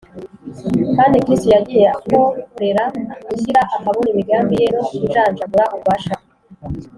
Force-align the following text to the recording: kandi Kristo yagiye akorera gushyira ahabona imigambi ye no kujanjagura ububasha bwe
kandi 0.95 1.21
Kristo 1.23 1.47
yagiye 1.55 1.85
akorera 1.95 2.83
gushyira 3.27 3.61
ahabona 3.77 4.07
imigambi 4.13 4.53
ye 4.61 4.67
no 4.75 4.81
kujanjagura 4.89 5.63
ububasha 5.75 6.13
bwe 6.19 6.29